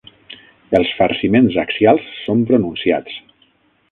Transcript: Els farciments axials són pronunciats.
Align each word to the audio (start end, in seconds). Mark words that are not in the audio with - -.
Els 0.79 0.93
farciments 1.01 1.59
axials 1.65 2.09
són 2.23 2.43
pronunciats. 2.53 3.21